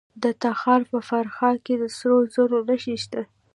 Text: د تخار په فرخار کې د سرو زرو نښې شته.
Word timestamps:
د 0.23 0.25
تخار 0.43 0.81
په 0.91 0.99
فرخار 1.09 1.55
کې 1.65 1.73
د 1.81 1.83
سرو 1.97 2.17
زرو 2.33 2.59
نښې 2.67 2.95
شته. 3.03 3.21